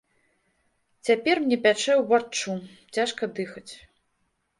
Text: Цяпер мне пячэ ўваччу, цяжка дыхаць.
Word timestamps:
Цяпер 1.09 1.35
мне 1.43 1.57
пячэ 1.65 1.93
ўваччу, 1.99 2.55
цяжка 2.99 3.23
дыхаць. 3.41 3.69